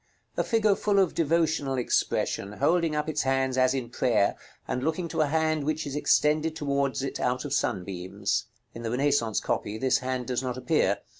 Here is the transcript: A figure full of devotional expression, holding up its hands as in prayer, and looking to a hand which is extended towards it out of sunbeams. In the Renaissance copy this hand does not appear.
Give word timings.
A 0.35 0.43
figure 0.43 0.75
full 0.75 0.97
of 0.97 1.13
devotional 1.13 1.77
expression, 1.77 2.53
holding 2.53 2.95
up 2.95 3.07
its 3.07 3.21
hands 3.21 3.55
as 3.55 3.75
in 3.75 3.91
prayer, 3.91 4.35
and 4.67 4.83
looking 4.83 5.07
to 5.09 5.21
a 5.21 5.27
hand 5.27 5.63
which 5.63 5.85
is 5.85 5.95
extended 5.95 6.55
towards 6.55 7.03
it 7.03 7.19
out 7.19 7.45
of 7.45 7.53
sunbeams. 7.53 8.45
In 8.73 8.81
the 8.81 8.89
Renaissance 8.89 9.39
copy 9.39 9.77
this 9.77 9.99
hand 9.99 10.25
does 10.25 10.41
not 10.41 10.57
appear. 10.57 11.01